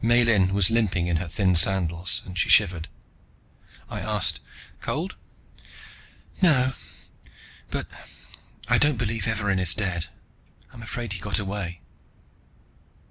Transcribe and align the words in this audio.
Miellyn 0.00 0.54
was 0.54 0.70
limping 0.70 1.06
in 1.06 1.18
her 1.18 1.28
thin 1.28 1.54
sandals, 1.54 2.22
and 2.24 2.38
she 2.38 2.48
shivered. 2.48 2.88
I 3.90 4.00
asked, 4.00 4.40
"Cold?" 4.80 5.16
"No, 6.40 6.72
but 7.68 7.86
I 8.68 8.78
don't 8.78 8.96
believe 8.96 9.26
Evarin 9.28 9.58
is 9.58 9.74
dead, 9.74 10.06
I'm 10.72 10.82
afraid 10.82 11.12
he 11.12 11.18
got 11.18 11.38
away." 11.38 11.82